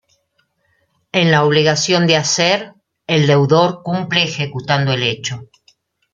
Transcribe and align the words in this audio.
En 1.11 1.29
la 1.29 1.45
obligación 1.45 2.07
de 2.07 2.15
hacer, 2.17 2.73
el 3.05 3.27
deudor 3.27 3.83
cumple 3.83 4.23
ejecutando 4.23 4.93
el 4.93 5.03
hecho. 5.03 5.43